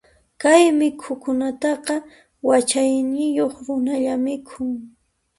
Kay 0.41 0.63
mikhuykunataqa, 0.79 1.95
yachayniyuq 2.47 3.53
runalla 3.65 4.13
mikhun. 4.25 4.69